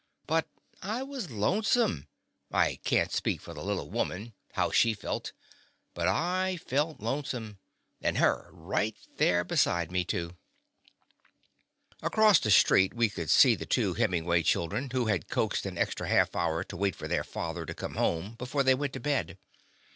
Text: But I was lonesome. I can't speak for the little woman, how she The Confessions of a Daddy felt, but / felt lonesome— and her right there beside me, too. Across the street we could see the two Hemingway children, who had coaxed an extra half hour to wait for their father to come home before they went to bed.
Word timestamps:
But 0.25 0.47
I 0.81 1.03
was 1.03 1.29
lonesome. 1.29 2.07
I 2.51 2.79
can't 2.83 3.11
speak 3.11 3.39
for 3.39 3.53
the 3.53 3.63
little 3.63 3.91
woman, 3.91 4.33
how 4.53 4.71
she 4.71 4.95
The 4.95 5.01
Confessions 5.01 5.03
of 5.03 5.11
a 5.11 5.21
Daddy 5.27 5.31
felt, 5.93 5.93
but 6.57 6.69
/ 6.69 6.69
felt 6.75 6.99
lonesome— 7.01 7.59
and 8.01 8.17
her 8.17 8.49
right 8.51 8.97
there 9.17 9.43
beside 9.43 9.91
me, 9.91 10.03
too. 10.03 10.35
Across 12.01 12.39
the 12.39 12.49
street 12.49 12.95
we 12.95 13.09
could 13.09 13.29
see 13.29 13.53
the 13.53 13.67
two 13.67 13.93
Hemingway 13.93 14.41
children, 14.41 14.89
who 14.91 15.05
had 15.05 15.29
coaxed 15.29 15.67
an 15.67 15.77
extra 15.77 16.07
half 16.09 16.35
hour 16.35 16.63
to 16.63 16.75
wait 16.75 16.95
for 16.95 17.07
their 17.07 17.23
father 17.23 17.63
to 17.67 17.75
come 17.75 17.93
home 17.93 18.33
before 18.39 18.63
they 18.63 18.73
went 18.73 18.93
to 18.93 18.99
bed. 18.99 19.37